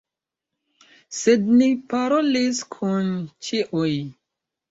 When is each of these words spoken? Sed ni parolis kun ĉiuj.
Sed 1.17 1.43
ni 1.59 1.67
parolis 1.91 2.63
kun 2.77 3.11
ĉiuj. 3.49 3.93